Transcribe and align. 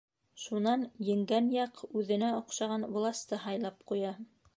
Шунан 0.43 0.85
еңгән 1.09 1.51
яҡ 1.55 1.83
үҙенә 2.01 2.31
оҡшаған 2.37 2.87
власты 2.97 3.39
яһап 3.43 3.79
ҡуя. 3.93 4.15